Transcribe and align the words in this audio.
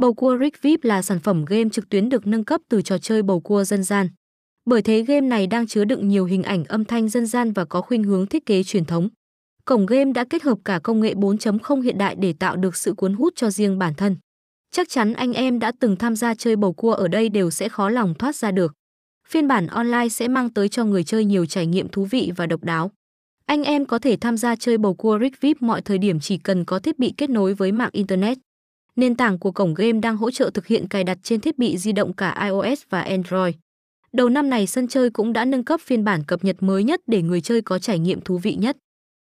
Bầu 0.00 0.14
cua 0.14 0.38
Rick 0.38 0.62
VIP 0.62 0.84
là 0.84 1.02
sản 1.02 1.18
phẩm 1.18 1.44
game 1.44 1.68
trực 1.72 1.88
tuyến 1.88 2.08
được 2.08 2.26
nâng 2.26 2.44
cấp 2.44 2.60
từ 2.68 2.82
trò 2.82 2.98
chơi 2.98 3.22
bầu 3.22 3.40
cua 3.40 3.64
dân 3.64 3.82
gian. 3.82 4.08
Bởi 4.64 4.82
thế 4.82 5.02
game 5.02 5.20
này 5.20 5.46
đang 5.46 5.66
chứa 5.66 5.84
đựng 5.84 6.08
nhiều 6.08 6.24
hình 6.24 6.42
ảnh 6.42 6.64
âm 6.64 6.84
thanh 6.84 7.08
dân 7.08 7.26
gian 7.26 7.52
và 7.52 7.64
có 7.64 7.80
khuynh 7.80 8.04
hướng 8.04 8.26
thiết 8.26 8.46
kế 8.46 8.62
truyền 8.62 8.84
thống. 8.84 9.08
Cổng 9.64 9.86
game 9.86 10.12
đã 10.12 10.24
kết 10.30 10.42
hợp 10.42 10.58
cả 10.64 10.80
công 10.82 11.00
nghệ 11.00 11.14
4.0 11.14 11.80
hiện 11.80 11.98
đại 11.98 12.14
để 12.14 12.32
tạo 12.32 12.56
được 12.56 12.76
sự 12.76 12.94
cuốn 12.94 13.14
hút 13.14 13.32
cho 13.36 13.50
riêng 13.50 13.78
bản 13.78 13.94
thân. 13.94 14.16
Chắc 14.70 14.88
chắn 14.88 15.12
anh 15.12 15.32
em 15.32 15.58
đã 15.58 15.72
từng 15.80 15.96
tham 15.96 16.16
gia 16.16 16.34
chơi 16.34 16.56
bầu 16.56 16.72
cua 16.72 16.92
ở 16.92 17.08
đây 17.08 17.28
đều 17.28 17.50
sẽ 17.50 17.68
khó 17.68 17.88
lòng 17.88 18.14
thoát 18.14 18.36
ra 18.36 18.50
được. 18.50 18.72
Phiên 19.28 19.48
bản 19.48 19.66
online 19.66 20.08
sẽ 20.08 20.28
mang 20.28 20.50
tới 20.50 20.68
cho 20.68 20.84
người 20.84 21.04
chơi 21.04 21.24
nhiều 21.24 21.46
trải 21.46 21.66
nghiệm 21.66 21.88
thú 21.88 22.04
vị 22.04 22.32
và 22.36 22.46
độc 22.46 22.64
đáo. 22.64 22.90
Anh 23.46 23.62
em 23.62 23.86
có 23.86 23.98
thể 23.98 24.16
tham 24.16 24.36
gia 24.36 24.56
chơi 24.56 24.78
bầu 24.78 24.94
cua 24.94 25.18
Rick 25.18 25.40
VIP 25.40 25.62
mọi 25.62 25.82
thời 25.82 25.98
điểm 25.98 26.20
chỉ 26.20 26.38
cần 26.38 26.64
có 26.64 26.78
thiết 26.78 26.98
bị 26.98 27.14
kết 27.16 27.30
nối 27.30 27.54
với 27.54 27.72
mạng 27.72 27.90
Internet. 27.92 28.38
Nền 29.00 29.14
tảng 29.14 29.38
của 29.38 29.50
cổng 29.50 29.74
game 29.74 30.00
đang 30.00 30.16
hỗ 30.16 30.30
trợ 30.30 30.50
thực 30.54 30.66
hiện 30.66 30.88
cài 30.88 31.04
đặt 31.04 31.18
trên 31.22 31.40
thiết 31.40 31.58
bị 31.58 31.78
di 31.78 31.92
động 31.92 32.12
cả 32.12 32.44
iOS 32.44 32.82
và 32.90 33.00
Android. 33.00 33.54
Đầu 34.12 34.28
năm 34.28 34.50
này 34.50 34.66
sân 34.66 34.88
chơi 34.88 35.10
cũng 35.10 35.32
đã 35.32 35.44
nâng 35.44 35.64
cấp 35.64 35.80
phiên 35.80 36.04
bản 36.04 36.24
cập 36.24 36.44
nhật 36.44 36.56
mới 36.60 36.84
nhất 36.84 37.00
để 37.06 37.22
người 37.22 37.40
chơi 37.40 37.62
có 37.62 37.78
trải 37.78 37.98
nghiệm 37.98 38.20
thú 38.20 38.38
vị 38.38 38.54
nhất. 38.54 38.76